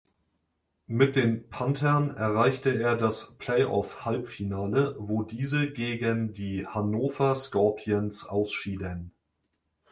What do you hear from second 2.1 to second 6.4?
erreichte er das Playoff-Halbfinale, wo diese gegen